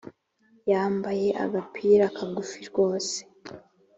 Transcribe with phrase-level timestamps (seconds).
[0.71, 3.17] Yambaye agapira kagufi rwose